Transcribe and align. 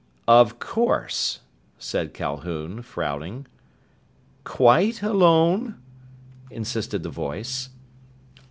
"Of 0.27 0.57
course," 0.57 1.41
said 1.77 2.15
Calhoun, 2.15 2.81
frowning. 2.81 3.45
"Quite 4.43 5.03
alone?" 5.03 5.79
insisted 6.49 7.03
the 7.03 7.11
voice. 7.11 7.69